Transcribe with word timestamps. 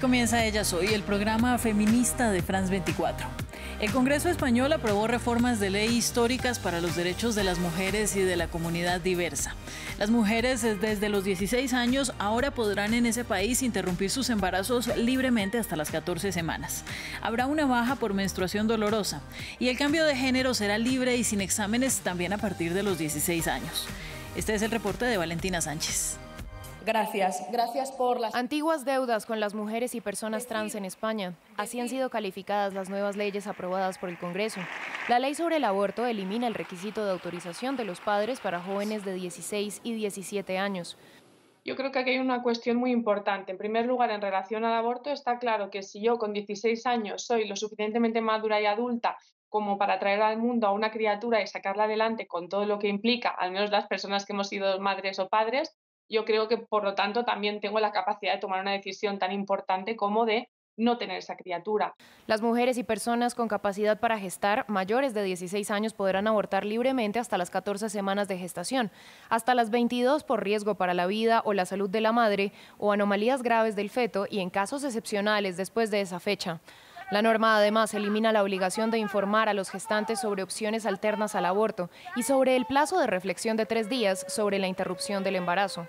Comienza 0.00 0.42
Ella 0.46 0.64
Soy, 0.64 0.94
el 0.94 1.02
programa 1.02 1.58
feminista 1.58 2.30
de 2.30 2.40
France 2.40 2.70
24. 2.70 3.26
El 3.80 3.92
Congreso 3.92 4.30
español 4.30 4.72
aprobó 4.72 5.06
reformas 5.06 5.60
de 5.60 5.68
ley 5.68 5.94
históricas 5.94 6.58
para 6.58 6.80
los 6.80 6.96
derechos 6.96 7.34
de 7.34 7.44
las 7.44 7.58
mujeres 7.58 8.16
y 8.16 8.20
de 8.20 8.36
la 8.36 8.48
comunidad 8.48 9.02
diversa. 9.02 9.54
Las 9.98 10.08
mujeres 10.08 10.62
desde 10.62 11.10
los 11.10 11.24
16 11.24 11.74
años 11.74 12.14
ahora 12.18 12.50
podrán 12.50 12.94
en 12.94 13.04
ese 13.04 13.24
país 13.24 13.62
interrumpir 13.62 14.08
sus 14.08 14.30
embarazos 14.30 14.86
libremente 14.96 15.58
hasta 15.58 15.76
las 15.76 15.90
14 15.90 16.32
semanas. 16.32 16.82
Habrá 17.20 17.46
una 17.46 17.66
baja 17.66 17.96
por 17.96 18.14
menstruación 18.14 18.68
dolorosa 18.68 19.20
y 19.58 19.68
el 19.68 19.76
cambio 19.76 20.06
de 20.06 20.16
género 20.16 20.54
será 20.54 20.78
libre 20.78 21.16
y 21.18 21.24
sin 21.24 21.42
exámenes 21.42 22.00
también 22.00 22.32
a 22.32 22.38
partir 22.38 22.72
de 22.72 22.82
los 22.82 22.96
16 22.96 23.48
años. 23.48 23.86
Este 24.34 24.54
es 24.54 24.62
el 24.62 24.70
reporte 24.70 25.04
de 25.04 25.18
Valentina 25.18 25.60
Sánchez. 25.60 26.16
Gracias, 26.86 27.46
gracias 27.52 27.92
por 27.92 28.18
las 28.18 28.34
antiguas 28.34 28.86
deudas 28.86 29.26
con 29.26 29.38
las 29.38 29.54
mujeres 29.54 29.94
y 29.94 30.00
personas 30.00 30.46
trans 30.46 30.74
en 30.74 30.86
España. 30.86 31.34
Así 31.56 31.78
han 31.78 31.90
sido 31.90 32.08
calificadas 32.08 32.72
las 32.72 32.88
nuevas 32.88 33.16
leyes 33.16 33.46
aprobadas 33.46 33.98
por 33.98 34.08
el 34.08 34.18
Congreso. 34.18 34.60
La 35.08 35.18
ley 35.18 35.34
sobre 35.34 35.56
el 35.56 35.64
aborto 35.64 36.06
elimina 36.06 36.46
el 36.46 36.54
requisito 36.54 37.04
de 37.04 37.12
autorización 37.12 37.76
de 37.76 37.84
los 37.84 38.00
padres 38.00 38.40
para 38.40 38.60
jóvenes 38.60 39.04
de 39.04 39.12
16 39.12 39.82
y 39.84 39.94
17 39.94 40.56
años. 40.56 40.96
Yo 41.64 41.76
creo 41.76 41.92
que 41.92 41.98
aquí 41.98 42.10
hay 42.10 42.18
una 42.18 42.42
cuestión 42.42 42.78
muy 42.78 42.90
importante. 42.90 43.52
En 43.52 43.58
primer 43.58 43.84
lugar, 43.84 44.10
en 44.10 44.22
relación 44.22 44.64
al 44.64 44.72
aborto, 44.72 45.10
está 45.10 45.38
claro 45.38 45.70
que 45.70 45.82
si 45.82 46.00
yo 46.02 46.16
con 46.16 46.32
16 46.32 46.86
años 46.86 47.26
soy 47.26 47.46
lo 47.46 47.56
suficientemente 47.56 48.22
madura 48.22 48.58
y 48.60 48.64
adulta 48.64 49.18
como 49.50 49.76
para 49.76 49.98
traer 49.98 50.22
al 50.22 50.38
mundo 50.38 50.66
a 50.66 50.72
una 50.72 50.90
criatura 50.90 51.42
y 51.42 51.46
sacarla 51.46 51.84
adelante 51.84 52.26
con 52.26 52.48
todo 52.48 52.64
lo 52.64 52.78
que 52.78 52.88
implica, 52.88 53.28
al 53.28 53.50
menos 53.50 53.70
las 53.70 53.86
personas 53.88 54.24
que 54.24 54.32
hemos 54.32 54.48
sido 54.48 54.80
madres 54.80 55.18
o 55.18 55.28
padres, 55.28 55.76
yo 56.10 56.24
creo 56.24 56.48
que 56.48 56.58
por 56.58 56.84
lo 56.84 56.94
tanto 56.94 57.24
también 57.24 57.60
tengo 57.60 57.80
la 57.80 57.92
capacidad 57.92 58.34
de 58.34 58.40
tomar 58.40 58.60
una 58.60 58.72
decisión 58.72 59.18
tan 59.18 59.32
importante 59.32 59.96
como 59.96 60.26
de 60.26 60.50
no 60.76 60.98
tener 60.98 61.18
esa 61.18 61.36
criatura. 61.36 61.94
Las 62.26 62.40
mujeres 62.40 62.78
y 62.78 62.84
personas 62.84 63.34
con 63.34 63.48
capacidad 63.48 64.00
para 64.00 64.18
gestar 64.18 64.64
mayores 64.68 65.14
de 65.14 65.22
16 65.22 65.70
años 65.70 65.92
podrán 65.92 66.26
abortar 66.26 66.64
libremente 66.64 67.18
hasta 67.18 67.38
las 67.38 67.50
14 67.50 67.88
semanas 67.90 68.28
de 68.28 68.38
gestación, 68.38 68.90
hasta 69.28 69.54
las 69.54 69.70
22 69.70 70.24
por 70.24 70.42
riesgo 70.42 70.76
para 70.76 70.94
la 70.94 71.06
vida 71.06 71.42
o 71.44 71.52
la 71.52 71.66
salud 71.66 71.90
de 71.90 72.00
la 72.00 72.12
madre 72.12 72.52
o 72.78 72.92
anomalías 72.92 73.42
graves 73.42 73.76
del 73.76 73.90
feto 73.90 74.26
y 74.28 74.40
en 74.40 74.50
casos 74.50 74.82
excepcionales 74.84 75.56
después 75.56 75.90
de 75.90 76.00
esa 76.00 76.18
fecha. 76.18 76.60
La 77.10 77.22
norma 77.22 77.56
además 77.56 77.92
elimina 77.92 78.30
la 78.30 78.42
obligación 78.42 78.92
de 78.92 78.98
informar 78.98 79.48
a 79.48 79.54
los 79.54 79.68
gestantes 79.68 80.20
sobre 80.20 80.44
opciones 80.44 80.86
alternas 80.86 81.34
al 81.34 81.44
aborto 81.44 81.90
y 82.14 82.22
sobre 82.22 82.54
el 82.54 82.66
plazo 82.66 83.00
de 83.00 83.08
reflexión 83.08 83.56
de 83.56 83.66
tres 83.66 83.88
días 83.88 84.24
sobre 84.28 84.60
la 84.60 84.68
interrupción 84.68 85.24
del 85.24 85.34
embarazo. 85.34 85.88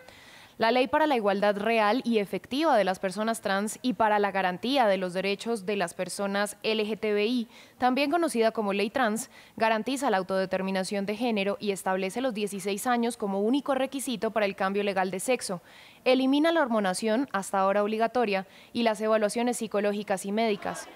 La 0.62 0.70
ley 0.70 0.86
para 0.86 1.08
la 1.08 1.16
igualdad 1.16 1.58
real 1.58 2.04
y 2.06 2.20
efectiva 2.20 2.78
de 2.78 2.84
las 2.84 3.00
personas 3.00 3.42
trans 3.42 3.80
y 3.82 3.94
para 3.94 4.20
la 4.20 4.30
garantía 4.30 4.86
de 4.86 4.98
los 4.98 5.12
derechos 5.12 5.66
de 5.66 5.76
las 5.76 5.96
personas 5.96 6.56
LGTBI, 6.62 7.48
también 7.80 8.12
conocida 8.12 8.52
como 8.52 8.72
ley 8.72 8.92
trans, 8.92 9.32
garantiza 9.58 10.12
la 10.12 10.18
autodeterminación 10.18 11.08
de 11.08 11.16
género 11.16 11.58
y 11.60 11.72
establece 11.72 12.22
los 12.22 12.36
16 12.36 12.86
años 12.86 13.18
como 13.18 13.42
único 13.42 13.74
requisito 13.74 14.30
para 14.30 14.46
el 14.46 14.56
cambio 14.56 14.84
legal 14.84 15.10
de 15.10 15.20
sexo. 15.20 15.64
Elimina 16.06 16.52
la 16.52 16.62
hormonación, 16.62 17.28
hasta 17.32 17.58
ahora 17.58 17.82
obligatoria, 17.82 18.46
y 18.72 18.84
las 18.84 19.02
evaluaciones 19.02 19.58
psicológicas 19.58 20.28
y 20.28 20.32
médicas. 20.32 20.88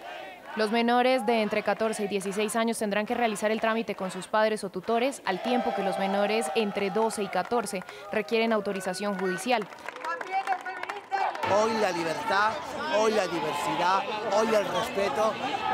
Los 0.56 0.72
menores 0.72 1.26
de 1.26 1.42
entre 1.42 1.64
14 1.64 2.06
y 2.06 2.08
16 2.08 2.56
años 2.56 2.78
tendrán 2.78 3.06
que 3.06 3.14
realizar 3.14 3.52
el 3.52 3.60
trámite 3.60 3.96
con 3.96 4.10
sus 4.10 4.28
padres 4.28 4.64
o 4.64 4.70
tutores, 4.70 5.22
al 5.26 5.44
tiempo 5.44 5.74
que 5.76 5.84
los 5.84 6.00
menores 6.00 6.50
entre 6.56 6.92
12 6.92 7.24
y 7.24 7.28
14 7.28 7.84
requieren 8.14 8.54
autorización 8.54 9.20
judicial. 9.20 9.68
Hoy 11.54 11.74
la 11.82 11.92
libertad, 11.92 12.54
hoy 12.98 13.12
la 13.12 13.28
diversidad, 13.28 14.04
hoy 14.38 14.48
el 14.48 14.66
respeto 14.66 15.34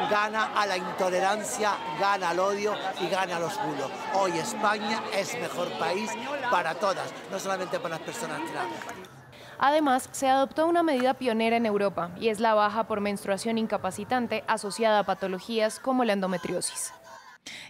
gana 0.09 0.51
a 0.59 0.65
la 0.65 0.77
intolerancia, 0.77 1.73
gana 1.99 2.31
al 2.31 2.39
odio 2.39 2.73
y 2.99 3.07
gana 3.07 3.37
a 3.37 3.39
los 3.39 3.55
bulos. 3.63 3.91
Hoy 4.15 4.31
España 4.39 4.99
es 5.13 5.39
mejor 5.39 5.69
país 5.77 6.09
para 6.49 6.73
todas, 6.73 7.13
no 7.29 7.39
solamente 7.39 7.79
para 7.79 7.97
las 7.97 8.03
personas 8.03 8.39
trans. 8.51 9.20
Además, 9.63 10.09
se 10.11 10.27
adoptó 10.27 10.65
una 10.65 10.81
medida 10.81 11.13
pionera 11.13 11.55
en 11.55 11.67
Europa 11.67 12.09
y 12.19 12.29
es 12.29 12.39
la 12.39 12.55
baja 12.55 12.87
por 12.87 12.99
menstruación 12.99 13.59
incapacitante 13.59 14.43
asociada 14.47 14.99
a 14.99 15.03
patologías 15.03 15.79
como 15.79 16.03
la 16.03 16.13
endometriosis. 16.13 16.91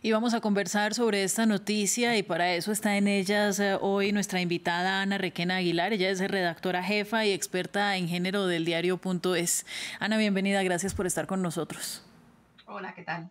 Y 0.01 0.13
vamos 0.13 0.33
a 0.33 0.39
conversar 0.39 0.93
sobre 0.93 1.23
esta 1.23 1.45
noticia 1.45 2.17
y 2.17 2.23
para 2.23 2.53
eso 2.53 2.71
está 2.71 2.95
en 2.95 3.09
ellas 3.09 3.59
eh, 3.59 3.77
hoy 3.79 4.13
nuestra 4.13 4.39
invitada 4.39 5.01
Ana 5.01 5.17
Requena 5.17 5.57
Aguilar. 5.57 5.91
Ella 5.91 6.09
es 6.09 6.19
redactora 6.21 6.81
jefa 6.81 7.25
y 7.25 7.33
experta 7.33 7.97
en 7.97 8.07
género 8.07 8.47
del 8.47 8.63
diario.es. 8.63 9.65
Ana, 9.99 10.17
bienvenida, 10.17 10.63
gracias 10.63 10.93
por 10.93 11.07
estar 11.07 11.27
con 11.27 11.41
nosotros. 11.41 12.05
Hola, 12.67 12.93
¿qué 12.93 13.03
tal? 13.03 13.29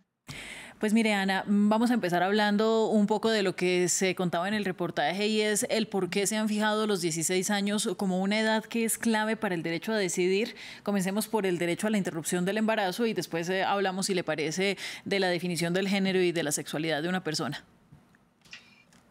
Pues 0.80 0.94
mire, 0.94 1.12
Ana, 1.12 1.44
mm, 1.46 1.68
vamos 1.68 1.90
a 1.90 1.94
empezar 1.94 2.22
hablando 2.22 2.86
un 2.86 3.06
poco 3.06 3.28
de 3.28 3.42
lo 3.42 3.54
que 3.54 3.90
se 3.90 4.14
contaba 4.14 4.48
en 4.48 4.54
el 4.54 4.64
reportaje 4.64 5.26
y 5.26 5.42
es 5.42 5.66
el 5.68 5.86
por 5.86 6.08
qué 6.08 6.26
se 6.26 6.38
han 6.38 6.48
fijado 6.48 6.86
los 6.86 7.02
16 7.02 7.50
años 7.50 7.90
como 7.98 8.22
una 8.22 8.40
edad 8.40 8.64
que 8.64 8.86
es 8.86 8.96
clave 8.96 9.36
para 9.36 9.54
el 9.54 9.62
derecho 9.62 9.92
a 9.92 9.98
decidir. 9.98 10.56
Comencemos 10.82 11.28
por 11.28 11.44
el 11.44 11.58
derecho 11.58 11.86
a 11.86 11.90
la 11.90 11.98
interrupción 11.98 12.46
del 12.46 12.56
embarazo 12.56 13.04
y 13.04 13.12
después 13.12 13.50
eh, 13.50 13.62
hablamos, 13.62 14.06
si 14.06 14.14
le 14.14 14.24
parece, 14.24 14.78
de 15.04 15.20
la 15.20 15.28
definición 15.28 15.74
del 15.74 15.86
género 15.86 16.18
y 16.22 16.32
de 16.32 16.44
la 16.44 16.50
sexualidad 16.50 17.02
de 17.02 17.10
una 17.10 17.22
persona. 17.22 17.62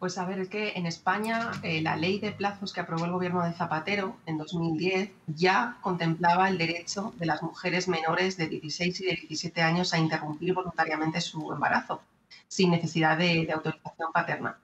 Pues 0.00 0.16
a 0.16 0.24
ver, 0.24 0.40
es 0.40 0.48
que 0.48 0.72
en 0.76 0.86
España 0.86 1.50
eh, 1.62 1.82
la 1.82 1.94
ley 1.94 2.18
de 2.20 2.32
plazos 2.32 2.72
que 2.72 2.80
aprobó 2.80 3.04
el 3.04 3.12
gobierno 3.12 3.44
de 3.44 3.52
Zapatero 3.52 4.16
en 4.24 4.38
2010 4.38 5.10
ya 5.26 5.76
contemplaba 5.82 6.48
el 6.48 6.56
derecho 6.56 7.12
de 7.18 7.26
las 7.26 7.42
mujeres 7.42 7.86
menores 7.86 8.38
de 8.38 8.48
16 8.48 8.98
y 9.02 9.04
de 9.04 9.16
17 9.16 9.60
años 9.60 9.92
a 9.92 9.98
interrumpir 9.98 10.54
voluntariamente 10.54 11.20
su 11.20 11.52
embarazo, 11.52 12.00
sin 12.48 12.70
necesidad 12.70 13.18
de, 13.18 13.52
autorización 13.52 14.10
paterna. 14.10 14.58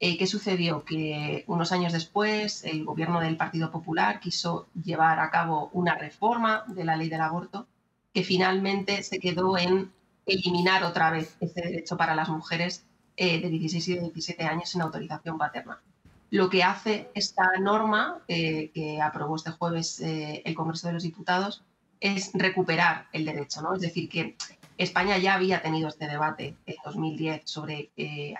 Eh, 0.00 0.16
¿Qué 0.16 0.26
sucedió? 0.26 0.82
Que 0.86 1.44
unos 1.48 1.70
años 1.72 1.92
después 1.92 2.64
el 2.64 2.86
gobierno 2.86 3.20
del 3.20 3.36
Partido 3.36 3.70
Popular 3.70 4.20
quiso 4.20 4.68
llevar 4.82 5.20
a 5.20 5.30
cabo 5.30 5.68
una 5.74 5.96
reforma 5.96 6.64
de 6.66 6.86
la 6.86 6.96
ley 6.96 7.10
del 7.10 7.20
aborto 7.20 7.66
que 8.14 8.24
finalmente 8.24 9.02
se 9.02 9.18
quedó 9.18 9.58
en 9.58 9.92
eliminar 10.24 10.82
otra 10.84 11.10
vez 11.10 11.36
ese 11.40 11.60
derecho 11.60 11.98
para 11.98 12.14
las 12.14 12.30
mujeres 12.30 12.86
eh, 13.20 13.40
de 13.40 13.48
16 13.48 13.88
y 13.88 13.94
de 13.94 14.00
17 14.02 14.44
años 14.44 14.68
sin 14.68 14.80
autorización 14.80 15.38
paterna. 15.38 15.82
Lo 16.30 16.48
que 16.48 16.62
hace 16.62 17.10
esta 17.14 17.50
norma 17.58 18.20
eh, 18.28 18.70
que 18.72 19.02
aprobó 19.02 19.34
este 19.34 19.50
jueves 19.50 19.98
eh, 19.98 20.40
el 20.44 20.54
Congreso 20.54 20.86
de 20.86 20.92
los 20.92 21.02
Diputados 21.02 21.64
es 21.98 22.30
recuperar 22.32 23.08
el 23.12 23.24
derecho, 23.24 23.60
¿no? 23.60 23.74
Es 23.74 23.80
decir, 23.80 24.08
que 24.08 24.36
España 24.76 25.18
ya 25.18 25.34
había 25.34 25.60
tenido 25.62 25.88
este 25.88 26.06
debate 26.06 26.54
en 26.64 26.76
2010 26.84 27.42
sobre 27.44 27.90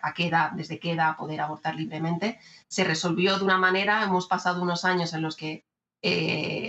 a 0.01 0.15
qué 0.15 0.29
edad, 0.29 0.53
desde 0.53 0.79
qué 0.79 0.93
edad 0.93 1.17
poder 1.17 1.41
abortar 1.41 1.75
libremente. 1.75 2.39
Se 2.69 2.85
resolvió 2.85 3.37
de 3.37 3.45
una 3.45 3.59
manera, 3.59 4.05
hemos 4.05 4.29
pasado 4.29 4.63
unos 4.63 4.85
años 4.85 5.13
en 5.13 5.23
los 5.23 5.35
que 5.35 5.65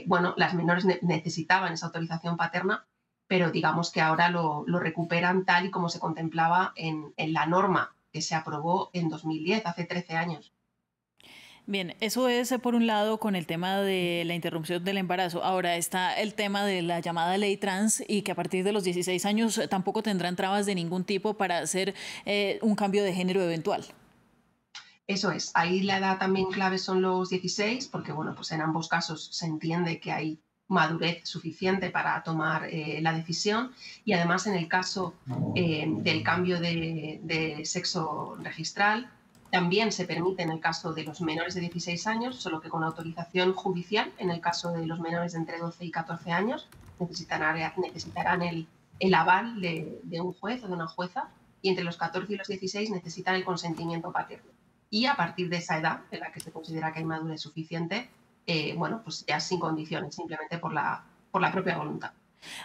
bueno, 0.08 0.34
las 0.36 0.56
menores 0.56 0.84
necesitaban 1.04 1.74
esa 1.74 1.86
autorización 1.86 2.38
paterna, 2.38 2.88
pero 3.28 3.52
digamos 3.52 3.92
que 3.92 4.02
ahora 4.02 4.32
lo, 4.32 4.66
recuperan 4.66 5.46
tal 5.46 5.68
y 5.68 5.70
como 5.70 5.90
se 5.90 6.00
contemplaba 6.00 6.74
en, 6.76 7.14
en 7.16 7.34
la 7.34 7.46
norma 7.46 7.94
que 8.12 8.22
se 8.22 8.36
aprobó 8.36 8.90
en 8.94 9.10
2010, 9.10 9.66
hace 9.66 9.86
13 9.86 10.14
años. 10.16 10.54
Bien, 11.70 11.96
eso 12.00 12.28
es 12.28 12.52
eh, 12.52 12.58
por 12.58 12.74
un 12.74 12.88
lado 12.88 13.20
con 13.20 13.36
el 13.36 13.46
tema 13.46 13.78
de 13.78 14.24
la 14.26 14.34
interrupción 14.34 14.84
del 14.84 14.98
embarazo. 14.98 15.44
Ahora 15.44 15.76
está 15.76 16.20
el 16.20 16.34
tema 16.34 16.66
de 16.66 16.82
la 16.82 17.00
llamada 17.00 17.38
ley 17.38 17.58
trans 17.58 18.04
y 18.08 18.24
que 18.24 18.32
a 18.32 18.36
partir 18.36 18.64
de 18.64 18.72
los 18.72 18.84
16 18.84 19.24
años 19.26 19.56
eh, 19.60 19.68
tampoco 19.68 20.02
tendrán 20.02 20.36
trabas 20.36 20.66
de 20.66 20.74
ningún 20.74 21.04
tipo 21.04 21.36
para 21.36 21.60
hacer 21.60 21.94
eh, 22.26 22.58
un 22.64 22.74
cambio 22.74 23.04
de 23.04 23.14
género 23.14 23.44
eventual. 23.44 23.86
Eso 25.06 25.32
es, 25.32 25.52
ahí 25.54 25.82
la 25.82 26.00
edad 26.00 26.18
también 26.18 26.48
clave 26.48 26.80
son 26.80 27.04
los 27.04 27.30
16, 27.30 27.88
porque 27.90 28.14
bueno, 28.14 28.34
pues 28.34 28.52
en 28.52 28.62
ambos 28.62 28.88
casos 28.88 29.30
se 29.32 29.46
entiende 29.46 30.00
que 30.00 30.12
hay 30.12 30.42
madurez 30.70 31.28
suficiente 31.28 31.90
para 31.90 32.24
tomar 32.24 32.66
eh, 32.66 33.00
la 33.02 33.14
decisión. 33.14 33.74
Y 34.06 34.14
además 34.14 34.48
en 34.48 34.56
el 34.56 34.68
caso 34.68 35.14
eh, 35.56 35.86
del 35.88 36.24
cambio 36.24 36.60
de, 36.62 37.62
sexo 37.66 38.38
registral 38.42 39.12
también 39.52 39.92
se 39.92 40.06
permite 40.06 40.44
en 40.44 40.52
el 40.52 40.60
caso 40.60 40.94
de 40.94 41.04
los 41.04 41.22
menores 41.22 41.56
de 41.56 41.62
16 41.62 42.06
años, 42.06 42.40
solo 42.40 42.62
que 42.62 42.70
con 42.70 42.84
autorización 42.84 43.54
judicial, 43.54 44.14
en 44.20 44.30
el 44.30 44.42
caso 44.42 44.72
de 44.72 44.86
los 44.86 45.00
menores 45.00 45.32
de 45.34 45.40
entre 45.40 45.58
12 45.58 45.86
y 45.86 45.92
14 45.92 46.32
años, 46.32 46.70
necesitarán, 47.00 48.44
el, 48.44 48.68
el 49.00 49.14
aval 49.16 49.60
de, 49.60 50.00
de, 50.04 50.22
un 50.22 50.34
juez 50.34 50.64
o 50.64 50.68
de 50.68 50.74
una 50.74 50.88
jueza. 50.88 51.30
Y 51.64 51.70
entre 51.70 51.84
los 51.84 51.98
14 51.98 52.32
y 52.32 52.38
los 52.38 52.48
16 52.48 52.92
necesitan 52.92 53.36
el 53.36 53.44
consentimiento 53.44 54.12
paterno. 54.12 54.52
Y 54.92 55.08
a 55.08 55.16
partir 55.16 55.50
de 55.50 55.58
esa 55.58 55.80
edad, 55.80 56.02
en 56.12 56.20
la 56.20 56.32
que 56.32 56.40
se 56.40 56.52
considera 56.52 56.94
que 56.94 57.00
hay 57.00 57.06
madurez 57.06 57.42
suficiente, 57.42 58.10
eh, 58.50 58.74
bueno, 58.76 59.02
pues 59.04 59.24
ya 59.28 59.40
sin 59.40 59.60
condiciones, 59.60 60.16
simplemente 60.16 60.58
por 60.58 60.74
la, 60.74 61.06
por 61.30 61.40
la 61.40 61.52
propia 61.52 61.78
voluntad. 61.78 62.12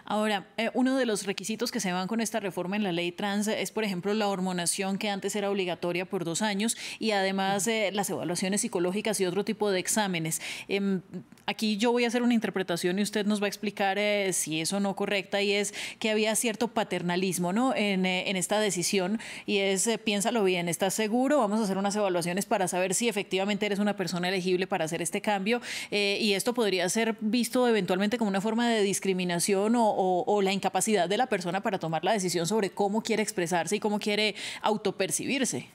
Ahora, 0.05 0.47
eh, 0.56 0.71
uno 0.75 0.97
de 0.97 1.06
los 1.06 1.26
requisitos 1.26 1.71
que 1.71 1.81
se 1.81 1.93
van 1.93 2.06
con 2.09 2.21
esta 2.21 2.41
reforma 2.41 2.76
en 2.76 2.82
la 2.82 2.93
ley 2.93 3.12
trans 3.12 3.49
es, 3.49 3.71
por 3.71 3.85
ejemplo, 3.85 4.15
la 4.15 4.29
hormonación 4.29 4.99
que 4.99 5.09
antes 5.09 5.35
era 5.37 5.50
obligatoria 5.50 6.05
por 6.05 6.25
dos 6.25 6.43
años 6.43 6.76
y 6.99 7.11
además 7.12 7.67
eh, 7.67 7.91
las 7.93 8.11
evaluaciones 8.11 8.61
psicológicas 8.61 9.21
y 9.21 9.26
otro 9.26 9.44
tipo 9.44 9.71
de 9.71 9.81
exámenes. 9.81 10.41
Em, 10.69 11.03
aquí 11.47 11.76
yo 11.76 11.93
voy 11.93 12.05
a 12.05 12.09
hacer 12.09 12.23
una 12.23 12.35
interpretación 12.35 12.99
y 12.99 13.03
usted 13.03 13.26
nos 13.26 13.41
va 13.41 13.47
a 13.47 13.49
explicar 13.49 13.99
eh, 13.99 14.32
si 14.32 14.61
es 14.61 14.73
o 14.73 14.81
no 14.81 14.94
correcta 14.97 15.43
y 15.43 15.53
es 15.53 15.75
que 15.99 16.11
había 16.11 16.35
cierto 16.37 16.69
paternalismo 16.69 17.53
¿no? 17.53 17.75
en, 17.75 18.06
en 18.06 18.37
esta 18.37 18.61
decisión 18.61 19.19
y 19.47 19.59
es, 19.59 19.88
piénsalo 20.05 20.44
bien, 20.44 20.69
¿estás 20.69 20.94
seguro? 20.94 21.38
Vamos 21.38 21.61
a 21.61 21.65
hacer 21.65 21.79
unas 21.79 21.97
evaluaciones 21.97 22.47
para 22.47 22.69
saber 22.69 22.94
si 22.94 23.09
efectivamente 23.09 23.67
eres 23.67 23.79
una 23.79 23.97
persona 23.97 24.29
elegible 24.29 24.67
para 24.67 24.85
hacer 24.85 25.03
este 25.03 25.21
cambio 25.21 25.61
y 25.91 26.32
esto 26.32 26.55
podría 26.55 26.88
ser 26.88 27.17
visto 27.21 27.67
eventualmente 27.69 28.19
como 28.19 28.29
una 28.29 28.41
forma 28.41 28.69
de 28.69 28.82
discriminación 28.82 29.63
o, 29.75 30.43
la 30.43 30.52
incapacidad 30.52 31.08
de 31.08 31.16
la 31.16 31.26
persona 31.26 31.62
para 31.62 31.78
tomar 31.78 32.05
la 32.05 32.12
decisión 32.12 32.46
sobre 32.46 32.70
cómo 32.70 33.02
quiere 33.02 33.22
expresarse 33.22 33.76
y 33.76 33.81
cómo 33.81 33.99
quiere 33.99 34.34
autopercibirse. 34.62 35.69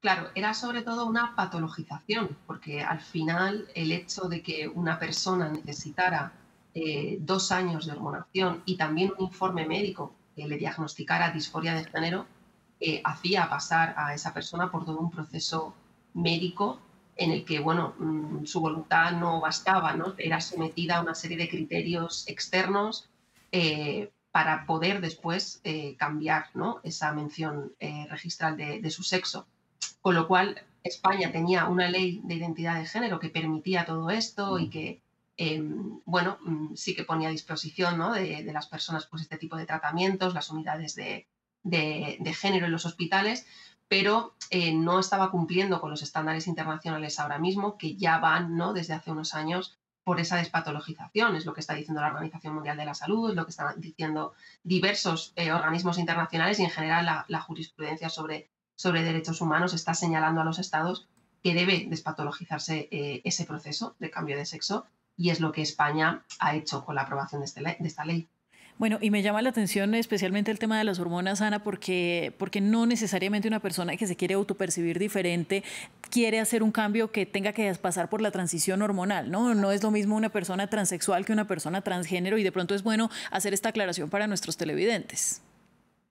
Claro, 0.00 0.28
era 0.34 0.52
sobre 0.52 0.82
todo 0.82 1.06
una 1.06 1.34
patologización, 1.34 2.36
porque 2.46 2.82
al 2.82 3.00
final 3.00 3.68
el 3.74 3.90
hecho 3.92 4.28
de 4.28 4.42
que 4.42 4.68
una 4.68 4.98
persona 4.98 5.48
necesitara 5.48 6.32
eh, 6.74 7.18
dos 7.20 7.52
años 7.52 7.86
de 7.86 7.92
hormonación 7.92 8.62
y 8.66 8.76
también 8.76 9.12
un 9.16 9.26
informe 9.26 9.66
médico 9.66 10.14
que 10.34 10.46
le 10.46 10.58
diagnosticara 10.58 11.30
disforia 11.30 11.74
de 11.74 11.84
género, 11.84 12.26
eh, 12.80 13.00
hacía 13.04 13.48
pasar 13.48 13.94
a 13.96 14.12
esa 14.12 14.34
persona 14.34 14.70
por 14.70 14.84
todo 14.84 14.98
un 14.98 15.10
proceso 15.10 15.74
médico 16.12 16.80
en 17.16 17.30
el 17.30 17.44
que, 17.44 17.60
bueno, 17.60 17.94
mm, 17.98 18.44
su 18.44 18.60
voluntad 18.60 19.12
no 19.12 19.40
bastaba, 19.40 19.94
¿no? 19.94 20.14
Era 20.18 20.40
sometida 20.40 20.96
a 20.96 21.02
una 21.02 21.14
serie 21.14 21.36
de 21.36 21.48
criterios 21.48 22.24
externos 22.28 23.08
eh, 23.52 24.10
para 24.32 24.66
poder 24.66 25.00
después 25.00 25.60
eh, 25.62 25.94
cambiar 25.96 26.46
¿no? 26.54 26.80
esa 26.82 27.12
mención 27.12 27.72
eh, 27.78 28.06
registral 28.10 28.56
de, 28.56 28.90
su 28.90 29.04
sexo. 29.04 29.46
Con 30.02 30.16
lo 30.16 30.26
cual, 30.26 30.60
España 30.82 31.30
tenía 31.30 31.66
una 31.66 31.88
ley 31.88 32.20
de 32.24 32.34
identidad 32.34 32.78
de 32.78 32.86
género 32.86 33.20
que 33.20 33.30
permitía 33.30 33.86
todo 33.86 34.10
esto 34.10 34.58
y 34.58 34.68
que, 34.70 35.00
em, 35.36 36.00
bueno, 36.04 36.38
mm, 36.44 36.74
sí 36.74 36.96
que 36.96 37.04
ponía 37.04 37.28
a 37.28 37.32
disposición 37.32 37.96
¿no? 37.96 38.12
de, 38.12 38.42
las 38.52 38.66
personas 38.66 39.06
pues, 39.06 39.22
este 39.22 39.38
tipo 39.38 39.56
de 39.56 39.66
tratamientos, 39.66 40.34
las 40.34 40.50
unidades 40.50 40.96
de, 40.96 41.28
de 41.62 42.34
género 42.34 42.66
en 42.66 42.72
los 42.72 42.86
hospitales, 42.86 43.46
pero 43.94 44.34
eh, 44.50 44.74
no 44.74 44.98
estaba 44.98 45.30
cumpliendo 45.30 45.80
con 45.80 45.88
los 45.88 46.02
estándares 46.02 46.48
internacionales 46.48 47.20
ahora 47.20 47.38
mismo, 47.38 47.78
que 47.78 47.94
ya 47.94 48.18
van 48.18 48.56
¿no? 48.56 48.72
desde 48.72 48.92
hace 48.92 49.12
unos 49.12 49.34
años 49.34 49.78
por 50.02 50.18
esa 50.18 50.36
despatologización. 50.36 51.36
Es 51.36 51.46
lo 51.46 51.54
que 51.54 51.60
está 51.60 51.74
diciendo 51.74 52.00
la 52.00 52.08
Organización 52.08 52.56
Mundial 52.56 52.76
de 52.76 52.86
la 52.86 52.94
Salud, 52.94 53.30
es 53.30 53.36
lo 53.36 53.44
que 53.44 53.52
están 53.52 53.80
diciendo 53.80 54.34
diversos 54.64 55.32
eh, 55.36 55.52
organismos 55.52 55.98
internacionales 55.98 56.58
y 56.58 56.64
en 56.64 56.70
general 56.70 57.24
la, 57.28 57.40
jurisprudencia 57.40 58.08
sobre, 58.08 58.50
sobre, 58.74 59.04
derechos 59.04 59.40
humanos 59.40 59.74
está 59.74 59.94
señalando 59.94 60.40
a 60.40 60.44
los 60.44 60.58
estados 60.58 61.06
que 61.44 61.54
debe 61.54 61.86
despatologizarse 61.88 62.88
eh, 62.90 63.22
ese 63.22 63.44
proceso 63.44 63.94
de 64.00 64.10
cambio 64.10 64.36
de 64.36 64.44
sexo 64.44 64.86
y 65.16 65.30
es 65.30 65.38
lo 65.38 65.52
que 65.52 65.62
España 65.62 66.24
ha 66.40 66.56
hecho 66.56 66.84
con 66.84 66.96
la 66.96 67.02
aprobación 67.02 67.42
de, 67.42 67.44
este 67.44 67.60
de 67.62 67.76
esta 67.86 68.04
ley. 68.04 68.28
Bueno, 68.76 68.98
y 69.00 69.10
me 69.10 69.22
llama 69.22 69.40
la 69.40 69.50
atención 69.50 69.94
especialmente 69.94 70.50
el 70.50 70.58
tema 70.58 70.76
de 70.76 70.84
las 70.84 70.98
hormonas, 70.98 71.40
Ana, 71.40 71.62
porque, 71.62 72.34
porque 72.38 72.60
no 72.60 72.86
necesariamente 72.86 73.46
una 73.46 73.60
persona 73.60 73.96
que 73.96 74.08
se 74.08 74.16
quiere 74.16 74.34
autopercibir 74.34 74.98
diferente 74.98 75.62
quiere 76.10 76.40
hacer 76.40 76.62
un 76.62 76.72
cambio 76.72 77.12
que 77.12 77.24
tenga 77.24 77.52
que 77.52 77.72
pasar 77.76 78.10
por 78.10 78.20
la 78.20 78.32
transición 78.32 78.82
hormonal, 78.82 79.30
¿no? 79.30 79.54
No 79.54 79.70
es 79.70 79.82
lo 79.82 79.92
mismo 79.92 80.16
una 80.16 80.28
persona 80.28 80.66
transexual 80.66 81.24
que 81.24 81.32
una 81.32 81.46
persona 81.46 81.82
transgénero 81.82 82.36
y 82.36 82.42
de 82.42 82.50
pronto 82.50 82.74
es 82.74 82.82
bueno 82.82 83.10
hacer 83.30 83.54
esta 83.54 83.68
aclaración 83.68 84.10
para 84.10 84.26
nuestros 84.26 84.56
televidentes. 84.56 85.40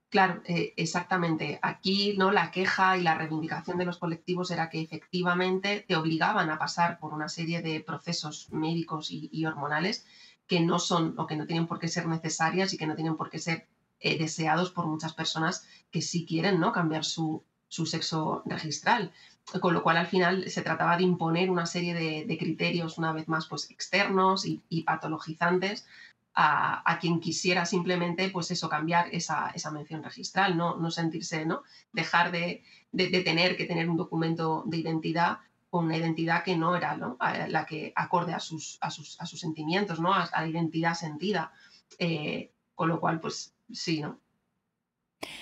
Claro, 0.09 0.41
eh, 0.45 0.73
exactamente. 0.77 1.59
Aquí 1.63 2.15
no 2.17 2.31
la 2.31 2.51
queja 2.51 2.97
y 2.97 3.01
la 3.01 3.15
reivindicación 3.15 3.77
de 3.77 3.85
los 3.85 3.97
colectivos 3.97 4.51
era 4.51 4.69
que 4.69 4.79
efectivamente 4.79 5.83
te 5.85 5.95
obligaban 5.95 6.49
a 6.49 6.59
pasar 6.59 6.99
por 6.99 7.13
una 7.13 7.27
serie 7.29 7.61
de 7.61 7.81
procesos 7.81 8.47
médicos 8.51 9.09
y 9.09 9.45
hormonales 9.45 10.05
que 10.47 10.59
no 10.59 10.79
son 10.79 11.15
o 11.17 11.27
que 11.27 11.35
no 11.35 11.45
tienen 11.45 11.67
por 11.67 11.79
qué 11.79 11.87
ser 11.87 12.07
necesarias 12.07 12.73
y 12.73 12.77
que 12.77 12.87
no 12.87 12.95
tienen 12.95 13.15
por 13.15 13.29
qué 13.29 13.39
ser 13.39 13.67
eh, 13.99 14.17
deseados 14.17 14.69
por 14.71 14.85
muchas 14.85 15.13
personas 15.13 15.65
que 15.89 16.01
sí 16.01 16.25
quieren 16.25 16.59
¿no? 16.59 16.73
cambiar 16.73 17.05
su, 17.05 17.43
sexo 17.69 18.43
registral. 18.45 19.13
Con 19.61 19.73
lo 19.73 19.81
cual 19.81 19.97
al 19.97 20.07
final 20.07 20.49
se 20.49 20.61
trataba 20.61 20.97
de 20.97 21.03
imponer 21.03 21.49
una 21.49 21.65
serie 21.65 21.93
de, 21.93 22.37
criterios, 22.37 22.97
una 22.97 23.13
vez 23.13 23.27
más, 23.27 23.47
pues 23.47 23.69
externos 23.71 24.45
y, 24.45 24.83
patologizantes 24.83 25.85
a, 26.33 26.97
quien 26.99 27.19
quisiera 27.19 27.65
simplemente, 27.65 28.29
pues 28.29 28.51
eso, 28.51 28.69
cambiar 28.69 29.07
esa, 29.13 29.53
mención 29.71 30.03
registral, 30.03 30.57
no, 30.57 30.77
no 30.77 30.91
sentirse, 30.91 31.45
¿no? 31.45 31.63
Dejar 31.91 32.31
de, 32.31 32.63
tener 32.91 33.57
que 33.57 33.65
tener 33.65 33.89
un 33.89 33.97
documento 33.97 34.63
de 34.65 34.77
identidad 34.77 35.39
con 35.73 35.85
una 35.85 35.97
identidad 35.97 36.43
que 36.43 36.55
no 36.55 36.75
era 36.75 36.95
la 37.47 37.65
que 37.65 37.93
acorde 37.95 38.31
a 38.31 38.39
sus 38.39 38.77
sentimientos, 39.25 39.99
¿no? 39.99 40.13
a, 40.13 40.29
la 40.31 40.47
identidad 40.47 40.93
sentida. 40.93 41.51
Eh, 41.97 42.51
con 42.75 42.89
lo 42.89 42.99
cual, 42.99 43.19
pues 43.19 43.55
sí, 43.71 43.99
¿no? 43.99 44.19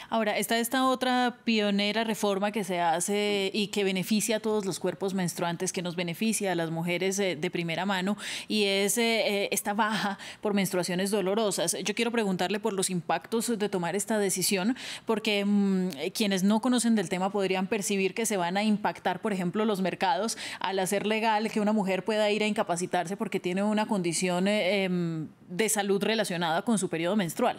Ahora, 0.09 0.37
está 0.37 0.59
esta 0.59 0.87
otra 0.87 1.37
pionera 1.43 2.03
reforma 2.03 2.51
que 2.51 2.63
se 2.63 2.79
hace 2.79 3.49
y 3.53 3.67
que 3.67 3.83
beneficia 3.83 4.37
a 4.37 4.39
todos 4.39 4.65
los 4.65 4.79
cuerpos 4.79 5.13
menstruantes, 5.13 5.71
que 5.71 5.81
nos 5.81 5.95
beneficia 5.95 6.51
a 6.51 6.55
las 6.55 6.71
mujeres 6.71 7.17
de, 7.17 7.51
primera 7.51 7.85
mano, 7.85 8.17
y 8.47 8.63
es 8.63 8.97
eh, 8.97 9.49
esta 9.51 9.73
baja 9.73 10.17
por 10.41 10.53
menstruaciones 10.53 11.11
dolorosas. 11.11 11.75
Yo 11.83 11.95
quiero 11.95 12.11
preguntarle 12.11 12.59
por 12.59 12.73
los 12.73 12.89
impactos 12.89 13.57
de 13.59 13.69
tomar 13.69 13.95
esta 13.95 14.17
decisión, 14.17 14.75
porque 15.05 15.43
mm, 15.45 15.89
quienes 16.13 16.43
no 16.43 16.61
conocen 16.61 16.95
del 16.95 17.09
tema 17.09 17.31
podrían 17.31 17.67
percibir 17.67 18.13
que 18.13 18.25
se 18.25 18.37
van 18.37 18.57
a 18.57 18.63
impactar, 18.63 19.21
por 19.21 19.33
ejemplo, 19.33 19.65
los 19.65 19.81
mercados 19.81 20.37
al 20.59 20.79
hacer 20.79 21.07
legal 21.07 21.49
que 21.51 21.59
una 21.59 21.73
mujer 21.73 22.03
pueda 22.03 22.29
ir 22.31 22.43
a 22.43 22.47
incapacitarse 22.47 23.17
porque 23.17 23.39
tiene 23.39 23.63
una 23.63 23.85
condición 23.85 24.47
eh, 24.47 24.83
em, 24.83 25.27
de 25.49 25.69
salud 25.69 26.01
relacionada 26.03 26.61
con 26.63 26.77
su 26.77 26.89
periodo 26.89 27.15
menstrual. 27.15 27.57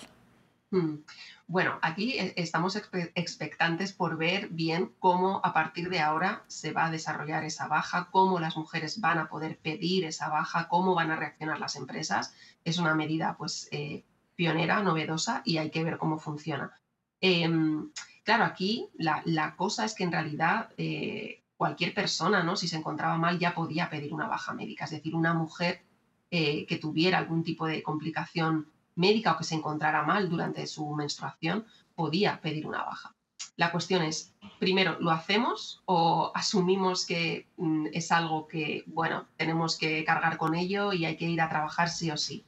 Mm. 0.72 1.04
Bueno, 1.46 1.78
aquí 1.82 2.18
eh, 2.18 2.32
estamos 2.36 2.76
expectantes 3.14 3.92
por 3.92 4.16
ver 4.16 4.48
bien 4.48 4.94
cómo 4.98 5.42
a 5.44 5.52
partir 5.52 5.90
de 5.90 6.00
ahora 6.00 6.44
se 6.48 6.72
va 6.72 6.86
a 6.86 6.90
desarrollar 6.90 7.44
esa 7.44 7.68
baja, 7.68 8.08
cómo 8.10 8.40
las 8.40 8.56
mujeres 8.56 9.00
van 9.00 9.18
a 9.18 9.28
poder 9.28 9.58
pedir 9.58 10.04
esa 10.06 10.30
baja, 10.30 10.68
cómo 10.68 10.94
van 10.94 11.10
a 11.10 11.16
reaccionar 11.16 11.60
las 11.60 11.76
empresas. 11.76 12.34
Es 12.64 12.78
una 12.78 12.94
medida 12.94 13.36
pues 13.36 13.68
eh, 13.70 14.02
pionera, 14.34 14.82
novedosa 14.82 15.42
y 15.44 15.58
hay 15.58 15.70
que 15.70 15.84
ver 15.84 15.98
cómo 15.98 16.18
funciona. 16.18 16.80
Em, 17.20 17.90
claro, 18.24 18.44
aquí 18.44 18.88
la, 18.94 19.54
cosa 19.56 19.84
es 19.84 19.94
que 19.94 20.04
en 20.04 20.12
realidad 20.12 20.70
eh, 20.78 21.44
cualquier 21.58 21.92
persona, 21.92 22.42
¿no? 22.42 22.56
si 22.56 22.66
se 22.66 22.76
encontraba 22.76 23.18
mal, 23.18 23.38
ya 23.38 23.54
podía 23.54 23.90
pedir 23.90 24.14
una 24.14 24.26
baja 24.26 24.54
médica. 24.54 24.86
Es 24.86 24.90
decir, 24.92 25.14
una 25.14 25.34
mujer 25.34 25.84
que 26.30 26.78
tuviera 26.80 27.18
algún 27.18 27.44
tipo 27.44 27.66
de 27.66 27.82
complicación 27.82 28.72
médica 28.94 29.32
o 29.32 29.38
que 29.38 29.44
se 29.44 29.54
encontrara 29.54 30.02
mal 30.02 30.28
durante 30.28 30.66
su 30.66 30.88
menstruación, 30.94 31.66
podía 31.94 32.40
pedir 32.40 32.66
una 32.66 32.84
baja. 32.84 33.14
La 33.56 33.70
cuestión 33.70 34.02
es, 34.02 34.34
primero, 34.58 34.96
¿lo 35.00 35.10
hacemos 35.10 35.82
o 35.84 36.32
asumimos 36.34 37.04
que 37.04 37.48
mm, 37.56 37.88
es 37.92 38.10
algo 38.10 38.46
que, 38.46 38.84
bueno, 38.86 39.26
tenemos 39.36 39.76
que 39.76 40.04
cargar 40.04 40.36
con 40.38 40.54
ello 40.54 40.92
y 40.92 41.04
hay 41.04 41.16
que 41.16 41.28
ir 41.28 41.40
a 41.40 41.48
trabajar 41.48 41.90
sí 41.90 42.10
o 42.10 42.16
sí? 42.16 42.44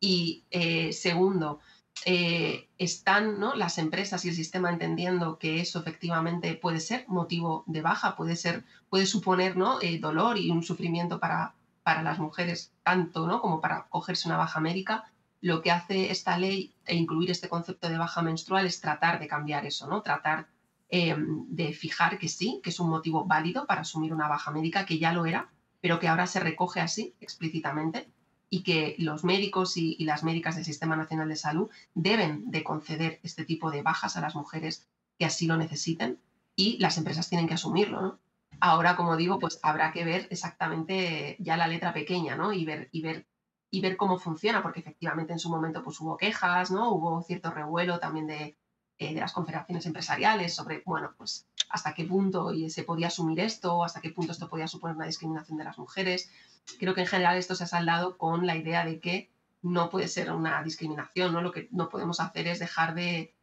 Y 0.00 0.44
eh, 0.50 0.92
segundo, 0.92 1.60
eh, 2.04 2.68
¿están 2.78 3.40
¿no? 3.40 3.54
las 3.54 3.78
empresas 3.78 4.24
y 4.24 4.28
el 4.28 4.34
sistema 4.34 4.70
entendiendo 4.70 5.38
que 5.38 5.60
eso 5.60 5.80
efectivamente 5.80 6.54
puede 6.54 6.80
ser 6.80 7.04
motivo 7.08 7.64
de 7.66 7.82
baja, 7.82 8.16
puede, 8.16 8.36
ser, 8.36 8.64
puede 8.88 9.06
suponer 9.06 9.56
¿no? 9.56 9.80
Eh, 9.82 9.98
dolor 9.98 10.38
y 10.38 10.50
un 10.50 10.62
sufrimiento 10.62 11.18
para, 11.18 11.54
para 11.82 12.02
las 12.02 12.18
mujeres, 12.18 12.72
tanto 12.84 13.26
¿no? 13.26 13.40
como 13.40 13.60
para 13.60 13.88
cogerse 13.88 14.28
una 14.28 14.38
baja 14.38 14.60
médica? 14.60 15.12
Lo 15.40 15.62
que 15.62 15.70
hace 15.70 16.10
esta 16.10 16.38
ley 16.38 16.74
e 16.84 16.96
incluir 16.96 17.30
este 17.30 17.48
concepto 17.48 17.88
de 17.88 17.98
baja 17.98 18.22
menstrual 18.22 18.66
es 18.66 18.80
tratar 18.80 19.20
de 19.20 19.28
cambiar 19.28 19.66
eso, 19.66 19.86
¿no? 19.86 20.02
Tratar 20.02 20.48
em, 20.88 21.46
de 21.48 21.72
fijar 21.72 22.18
que 22.18 22.28
sí, 22.28 22.60
que 22.62 22.70
es 22.70 22.80
un 22.80 22.90
motivo 22.90 23.24
válido 23.26 23.66
para 23.66 23.82
asumir 23.82 24.12
una 24.12 24.28
baja 24.28 24.50
médica, 24.50 24.86
que 24.86 24.98
ya 24.98 25.12
lo 25.12 25.26
era, 25.26 25.50
pero 25.80 26.00
que 26.00 26.08
ahora 26.08 26.26
se 26.26 26.40
recoge 26.40 26.80
así 26.80 27.14
explícitamente 27.20 28.10
y 28.50 28.62
que 28.62 28.96
los 28.98 29.24
médicos 29.24 29.76
y, 29.76 29.96
las 30.04 30.24
médicas 30.24 30.56
del 30.56 30.64
Sistema 30.64 30.96
Nacional 30.96 31.28
de 31.28 31.36
Salud 31.36 31.70
deben 31.94 32.50
de 32.50 32.64
conceder 32.64 33.20
este 33.22 33.44
tipo 33.44 33.70
de 33.70 33.82
bajas 33.82 34.16
a 34.16 34.20
las 34.20 34.34
mujeres 34.34 34.88
que 35.18 35.26
así 35.26 35.46
lo 35.46 35.56
necesiten 35.56 36.20
y 36.56 36.78
las 36.78 36.98
empresas 36.98 37.28
tienen 37.28 37.46
que 37.46 37.54
asumirlo. 37.54 38.18
Ahora, 38.60 38.96
como 38.96 39.16
digo, 39.16 39.38
pues 39.38 39.60
habrá 39.62 39.92
que 39.92 40.04
ver 40.04 40.26
exactamente 40.30 41.36
ya 41.38 41.56
la 41.56 41.68
letra 41.68 41.92
pequeña, 41.92 42.36
¿no? 42.36 42.52
Y 42.52 42.64
ver, 42.64 42.88
y 42.90 43.02
ver 43.02 43.26
y 43.70 43.80
ver 43.80 43.96
cómo 43.96 44.18
funciona, 44.18 44.62
porque 44.62 44.80
efectivamente 44.80 45.32
en 45.32 45.38
su 45.38 45.50
momento 45.50 45.82
pues 45.82 46.00
hubo 46.00 46.16
quejas, 46.16 46.70
¿no? 46.70 46.90
Hubo 46.90 47.22
cierto 47.22 47.50
revuelo 47.50 47.98
también 47.98 48.26
de, 48.26 48.56
eh, 48.98 49.14
de 49.14 49.20
las 49.20 49.32
confederaciones 49.32 49.86
empresariales 49.86 50.54
sobre, 50.54 50.82
bueno, 50.84 51.14
pues 51.16 51.46
hasta 51.68 51.94
qué 51.94 52.04
punto 52.04 52.50
se 52.68 52.82
podía 52.82 53.08
asumir 53.08 53.40
esto, 53.40 53.84
hasta 53.84 54.00
qué 54.00 54.10
punto 54.10 54.32
esto 54.32 54.48
podía 54.48 54.66
suponer 54.66 54.96
una 54.96 55.06
discriminación 55.06 55.58
de 55.58 55.64
las 55.64 55.78
mujeres. 55.78 56.30
Creo 56.78 56.94
que 56.94 57.02
en 57.02 57.06
general 57.06 57.36
esto 57.36 57.54
se 57.54 57.64
ha 57.64 57.68
saldado 57.68 58.16
con 58.16 58.46
la 58.46 58.56
idea 58.56 58.84
de 58.84 59.00
que 59.00 59.30
no 59.62 59.90
puede 59.90 60.08
ser 60.08 60.32
una 60.32 60.62
discriminación, 60.62 61.32
¿no? 61.32 61.42
Lo 61.42 61.52
que 61.52 61.68
no 61.70 61.88
podemos 61.88 62.20
hacer 62.20 62.48
es 62.48 62.58
dejar 62.58 62.94
de, 62.94 63.34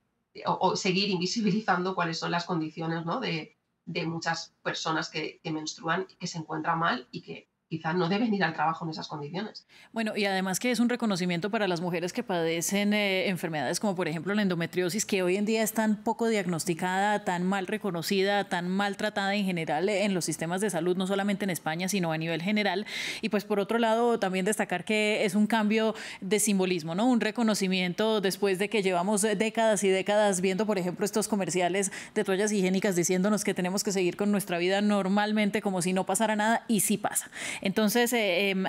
o, 0.46 0.75
seguir 0.75 1.10
invisibilizando 1.10 1.96
cuáles 1.96 2.20
son 2.20 2.32
las 2.32 2.46
condiciones, 2.46 3.05
¿no? 3.05 3.20
De, 3.20 3.55
de 3.86 4.05
muchas 4.08 4.55
personas 4.63 5.10
que, 5.10 5.39
que 5.44 5.51
menstruan, 5.51 6.08
que 6.20 6.27
se 6.27 6.39
encuentran 6.39 6.79
mal 6.79 7.08
y 7.12 7.22
que 7.22 7.48
quizás 7.67 7.95
no 7.95 8.10
deben 8.10 8.34
ir 8.34 8.43
al 8.43 8.53
trabajo 8.53 8.86
en 8.86 8.91
esas 8.91 9.07
condiciones. 9.07 9.65
Bueno, 9.91 10.15
y 10.15 10.25
además 10.25 10.60
que 10.60 10.72
es 10.72 10.79
un 10.79 10.89
reconocimiento 10.89 11.50
para 11.50 11.67
las 11.67 11.81
mujeres 11.81 12.13
que 12.13 12.24
padecen 12.24 12.93
eh, 12.93 13.27
enfermedades 13.27 13.79
como 13.79 13.95
por 13.95 14.07
ejemplo 14.07 14.34
la 14.36 14.43
endometriosis, 14.43 15.05
que 15.05 15.24
hoy 15.24 15.38
en 15.38 15.45
día 15.45 15.63
es 15.63 15.74
tan 15.74 16.03
poco 16.03 16.27
diagnosticada, 16.27 17.24
tan 17.24 17.43
mal 17.43 17.67
reconocida, 17.67 18.45
tan 18.45 18.69
maltratada 18.69 19.36
en 19.36 19.45
general 19.45 19.89
en 19.89 20.13
los 20.13 20.25
sistemas 20.25 20.62
de 20.62 20.69
salud, 20.69 20.95
no 20.95 21.07
solamente 21.07 21.43
en 21.45 21.50
España, 21.50 21.89
sino 21.89 22.12
a 22.12 22.17
nivel 22.17 22.41
general. 22.41 22.86
Y 23.22 23.29
pues 23.29 23.45
por 23.45 23.60
otro 23.60 23.79
lado, 23.79 24.19
también 24.19 24.45
destacar 24.45 24.86
que 24.86 25.25
es 25.25 25.36
un 25.36 25.48
cambio 25.48 25.95
de 26.22 26.39
simbolismo, 26.39 26.95
¿no? 26.95 27.07
Un 27.07 27.22
reconocimiento 27.22 28.22
después 28.22 28.60
de 28.60 28.69
que 28.69 28.84
llevamos 28.84 29.22
décadas 29.22 29.84
y 29.84 29.89
décadas 29.89 30.41
viendo, 30.41 30.65
por 30.65 30.77
ejemplo, 30.77 31.05
estos 31.05 31.27
comerciales 31.27 31.91
de 32.13 32.24
toallas 32.24 32.51
higiénicas 32.51 32.95
diciéndonos 32.95 33.43
que 33.43 33.53
tenemos 33.53 33.84
que 33.84 33.91
seguir 33.91 34.17
con 34.17 34.31
nuestra 34.31 34.57
vida 34.57 34.81
normalmente 34.81 35.62
como 35.62 35.81
si 35.81 35.93
no 35.93 36.05
pasara 36.05 36.36
nada, 36.36 36.63
y 36.67 36.81
sí 36.81 36.98
pasa. 36.98 37.29
Entonces, 37.62 38.13
eh, 38.13 38.50
em, 38.50 38.65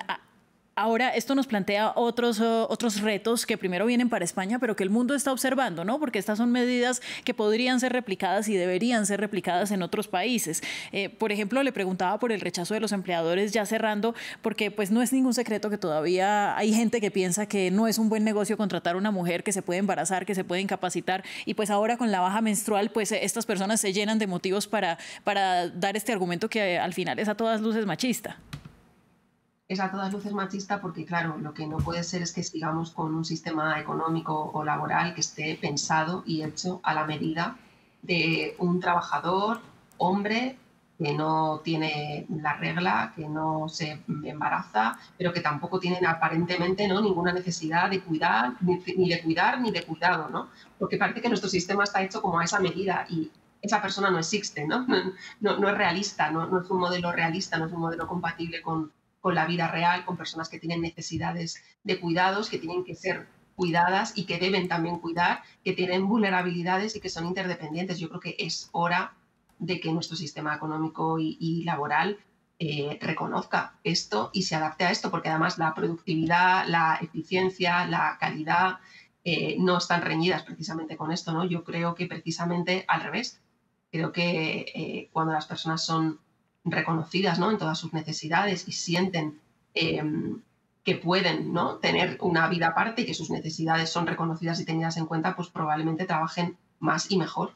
Ahora, 0.79 1.09
esto 1.09 1.35
nos 1.35 1.47
plantea 1.47 1.93
otros, 1.97 2.39
otros 2.39 3.01
retos 3.01 3.47
que 3.47 3.57
primero 3.57 3.87
vienen 3.87 4.11
para 4.11 4.27
España, 4.27 4.59
pero 4.59 4.77
que 4.77 4.83
el 4.83 4.91
mundo 4.91 5.15
está 5.15 5.33
observando, 5.33 5.87
¿no? 5.87 5.99
Porque 5.99 6.19
estas 6.19 6.37
son 6.37 6.53
medidas 6.53 7.01
que 7.25 7.33
podrían 7.33 7.81
ser 7.81 7.95
replicadas 7.95 8.47
y 8.49 8.57
deberían 8.57 9.07
ser 9.07 9.19
replicadas 9.19 9.71
en 9.71 9.81
otros 9.81 10.07
países. 10.07 10.63
Eh, 10.93 11.09
por 11.09 11.33
ejemplo, 11.33 11.63
le 11.63 11.73
preguntaba 11.73 12.19
por 12.19 12.31
el 12.31 12.43
rechazo 12.43 12.75
de 12.75 12.81
los 12.81 12.93
empleadores, 12.93 13.53
ya 13.53 13.65
cerrando, 13.65 14.15
porque 14.43 14.71
pues 14.71 14.91
no 14.91 15.01
es 15.01 15.15
ningún 15.15 15.33
secreto 15.33 15.71
que 15.71 15.79
todavía 15.79 16.55
hay 16.59 16.75
gente 16.75 17.01
que 17.01 17.11
piensa 17.11 17.47
que 17.47 17.71
no 17.71 17.89
es 17.89 17.97
un 17.97 18.11
buen 18.11 18.23
negocio 18.23 18.59
contratar 18.59 18.97
a 18.97 18.99
una 18.99 19.11
mujer 19.11 19.45
que 19.45 19.53
se 19.53 19.63
puede 19.63 19.79
embarazar, 19.79 20.27
que 20.27 20.35
se 20.35 20.45
puede 20.45 20.61
incapacitar, 20.61 21.25
y 21.47 21.55
pues 21.55 21.71
ahora 21.71 21.97
con 21.97 22.13
la 22.13 22.21
baja 22.21 22.43
menstrual, 22.43 22.91
pues 22.91 23.13
estas 23.13 23.47
personas 23.47 23.81
se 23.81 23.95
llenan 23.95 24.19
de 24.19 24.27
motivos 24.27 24.67
para, 24.67 24.99
para 25.25 25.71
dar 25.71 25.97
este 25.97 26.13
argumento 26.13 26.51
que 26.51 26.79
al 26.79 26.93
final 26.93 27.19
es 27.19 27.31
a 27.31 27.35
todas 27.35 27.63
luces 27.63 27.87
machista 27.87 28.37
es 29.69 29.81
a 29.81 29.91
todas 29.91 30.13
luces 30.13 30.33
machista 30.33 30.81
porque, 30.81 31.05
claro, 31.05 31.39
lo 31.39 31.53
que 31.53 31.67
no 31.67 31.79
puede 31.79 32.05
ser 32.05 32.23
es 32.23 32.33
que 32.33 32.43
sigamos 32.43 32.93
con 32.93 33.15
un 33.15 33.25
sistema 33.25 33.81
económico 33.81 34.51
o 34.53 34.65
laboral 34.65 35.15
que 35.15 35.21
esté 35.21 35.59
pensado 35.61 36.23
y 36.27 36.43
hecho 36.43 36.81
a 36.85 36.95
la 36.95 37.05
medida 37.05 37.57
de 38.03 38.55
un 38.59 38.79
trabajador, 38.79 39.61
hombre, 39.99 40.57
que 40.99 41.13
no 41.13 41.61
tiene 41.65 42.27
la 42.31 42.55
regla, 42.55 43.13
que 43.17 43.29
no 43.29 43.69
se 43.69 44.01
embaraza, 44.25 44.99
pero 45.19 45.33
que 45.33 45.41
tampoco 45.41 45.81
tiene 45.81 45.99
aparentemente 46.07 46.87
¿no? 46.89 47.03
ninguna 47.03 47.33
necesidad 47.33 47.91
de 47.91 48.01
cuidar, 48.01 48.55
ni, 48.61 49.09
de 49.09 49.23
cuidar, 49.23 49.61
ni 49.61 49.73
de 49.73 49.83
cuidado, 49.83 50.29
¿no? 50.31 50.49
Porque 50.79 50.97
parece 50.97 51.21
que 51.21 51.29
nuestro 51.29 51.51
sistema 51.51 51.85
está 51.85 52.03
hecho 52.03 52.23
como 52.23 52.39
a 52.39 52.45
esa 52.45 52.61
medida 52.61 53.05
y 53.11 53.31
esa 53.61 53.83
persona 53.83 54.11
no 54.11 54.19
existe, 54.19 54.67
¿no? 54.67 54.87
No, 55.41 55.59
no 55.59 55.69
es 55.69 55.77
realista, 55.77 56.31
no, 56.31 56.47
no 56.47 56.61
es 56.61 56.71
un 56.71 56.79
modelo 56.79 57.13
realista, 57.13 57.59
no 57.59 57.67
es 57.67 57.73
un 57.73 57.81
modelo 57.81 58.07
compatible 58.07 58.63
con, 58.63 58.91
con 59.27 59.35
la 59.35 59.45
vida 59.45 59.67
real, 59.67 60.05
con 60.05 60.17
personas 60.17 60.49
que 60.49 60.61
tienen 60.61 60.81
necesidades 60.81 61.61
de 61.83 61.99
cuidados, 61.99 62.49
que 62.49 62.59
tienen 62.59 62.85
que 62.85 62.95
ser 62.95 63.27
cuidadas 63.57 64.17
y 64.17 64.25
que 64.25 64.39
deben 64.39 64.69
también 64.69 65.01
cuidar, 65.01 65.43
que 65.65 65.73
tienen 65.73 66.07
vulnerabilidades 66.07 66.95
y 66.95 67.01
que 67.01 67.09
son 67.09 67.27
interdependientes. 67.27 67.99
Yo 67.99 68.09
creo 68.09 68.21
que 68.21 68.37
es 68.39 68.69
hora 68.71 69.15
de 69.59 69.81
que 69.81 69.93
nuestro 69.93 70.17
sistema 70.17 70.55
económico 70.55 71.19
y, 71.19 71.65
laboral 71.65 72.21
eh, 72.61 73.01
reconozca 73.03 73.81
esto 73.83 74.31
y 74.33 74.43
se 74.43 74.55
adapte 74.55 74.85
a 74.85 74.93
esto, 74.93 75.11
porque 75.11 75.29
además 75.29 75.59
la 75.59 75.75
productividad, 75.75 76.65
la 76.69 76.97
eficiencia, 77.03 77.85
la 77.85 78.19
calidad 78.21 78.79
eh, 79.25 79.57
no 79.59 79.79
están 79.79 80.03
reñidas 80.03 80.45
precisamente 80.45 80.97
con 80.97 81.11
esto. 81.11 81.33
¿no? 81.33 81.45
Yo 81.45 81.65
creo 81.65 81.97
que 81.97 82.07
precisamente 82.07 82.85
al 82.87 83.03
revés. 83.03 83.43
Creo 83.91 84.13
que 84.13 84.67
eh, 84.73 85.11
cuando 85.13 85.33
las 85.33 85.47
personas 85.47 85.85
son 85.85 86.21
reconocidas 86.67 87.39
¿no? 87.39 87.51
en 87.51 87.59
todas 87.59 87.79
sus 87.79 87.93
necesidades 87.93 88.67
y 88.69 88.73
sienten 88.73 89.41
em, 89.75 90.43
que 90.85 90.97
pueden 90.97 91.53
¿no? 91.53 91.77
tener 91.77 92.19
una 92.21 92.49
vida 92.49 92.69
aparte 92.69 93.03
y 93.03 93.07
que 93.07 93.15
sus 93.15 93.31
necesidades 93.31 93.91
son 93.91 94.07
reconocidas 94.07 94.61
y 94.61 94.65
tenidas 94.65 94.97
en 94.97 95.07
cuenta, 95.07 95.35
pues 95.35 95.49
probablemente 95.49 96.05
trabajen 96.05 96.57
más 96.79 97.11
y 97.11 97.17
mejor 97.17 97.55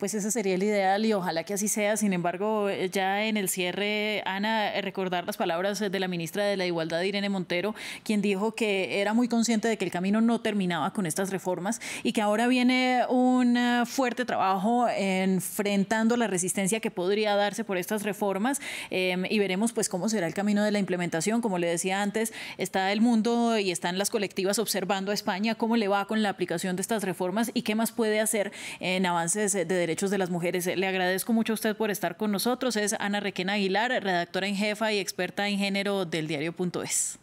pues 0.00 0.14
ese 0.14 0.30
sería 0.30 0.54
el 0.54 0.62
ideal 0.62 1.04
y 1.04 1.12
ojalá 1.12 1.44
que 1.44 1.52
así 1.54 1.68
sea. 1.68 1.96
Sin 1.98 2.14
embargo, 2.14 2.70
eh, 2.70 2.88
ya 2.90 3.24
en 3.26 3.36
el 3.36 3.50
cierre, 3.50 4.22
Ana, 4.24 4.74
eh, 4.74 4.80
recordar 4.80 5.26
las 5.26 5.36
palabras 5.36 5.78
de 5.78 6.00
la 6.00 6.08
ministra 6.08 6.42
de 6.44 6.56
la 6.56 6.64
Igualdad, 6.64 7.02
Irene 7.02 7.28
Montero, 7.28 7.74
quien 8.02 8.22
dijo 8.22 8.52
que 8.52 9.02
era 9.02 9.12
muy 9.12 9.28
consciente 9.28 9.68
de 9.68 9.76
que 9.76 9.84
el 9.84 9.90
camino 9.90 10.22
no 10.22 10.40
terminaba 10.40 10.92
con 10.94 11.04
estas 11.04 11.30
reformas 11.30 11.82
y 12.02 12.14
que 12.14 12.22
ahora 12.22 12.48
viene 12.48 13.02
un 13.10 13.58
eh, 13.58 13.82
fuerte 13.84 14.24
trabajo 14.24 14.88
enfrentando 14.88 16.16
la 16.16 16.26
resistencia 16.26 16.80
que 16.80 16.90
podría 16.90 17.36
darse 17.36 17.62
por 17.62 17.76
estas 17.76 18.02
reformas 18.02 18.60
em, 18.88 19.26
y 19.28 19.38
veremos 19.38 19.72
pues 19.72 19.90
cómo 19.90 20.08
será 20.08 20.26
el 20.26 20.34
camino 20.34 20.64
de 20.64 20.70
la 20.70 20.78
implementación. 20.78 21.42
Como 21.42 21.58
le 21.58 21.66
decía 21.66 22.00
antes, 22.00 22.32
está 22.56 22.90
el 22.90 23.02
mundo 23.02 23.58
y 23.58 23.70
están 23.70 23.98
las 23.98 24.08
colectivas 24.08 24.58
observando 24.58 25.10
a 25.10 25.14
España 25.14 25.56
cómo 25.56 25.76
le 25.76 25.88
va 25.88 26.06
con 26.06 26.22
la 26.22 26.30
aplicación 26.30 26.76
de 26.76 26.80
estas 26.80 27.04
reformas 27.04 27.50
y 27.52 27.62
qué 27.62 27.74
más 27.74 27.92
puede 27.92 28.20
hacer 28.20 28.50
en 28.80 29.04
avances 29.04 29.52
de 29.52 29.66
derechos 29.66 29.89
derechos 29.90 30.12
de 30.12 30.18
las 30.18 30.30
mujeres. 30.30 30.66
Le 30.66 30.86
agradezco 30.86 31.32
mucho 31.32 31.52
a 31.52 31.54
usted 31.54 31.76
por 31.76 31.90
estar 31.90 32.16
con 32.16 32.30
nosotros. 32.30 32.76
Es 32.76 32.94
Ana 33.00 33.18
Requena 33.18 33.54
Aguilar, 33.54 33.90
redactora 33.90 34.46
en 34.46 34.54
jefa 34.54 34.92
y 34.92 34.98
experta 35.00 35.48
en 35.48 35.58
género 35.58 36.04
del 36.04 36.28
diario.es. 36.28 37.18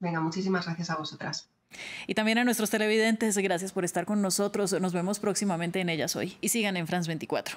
Venga, 0.00 0.20
muchísimas 0.20 0.66
gracias 0.66 0.90
a 0.90 0.96
vosotras. 0.96 1.48
Y 2.08 2.14
también 2.14 2.38
a 2.38 2.44
nuestros 2.44 2.70
televidentes, 2.70 3.38
gracias 3.38 3.70
por 3.70 3.84
estar 3.84 4.04
con 4.04 4.20
nosotros. 4.20 4.72
Nos 4.80 4.92
vemos 4.92 5.20
próximamente 5.20 5.80
en 5.80 5.90
Ellas 5.90 6.16
Hoy 6.16 6.36
y 6.40 6.48
sigan 6.48 6.76
en 6.76 6.88
France 6.88 7.06
24. 7.06 7.56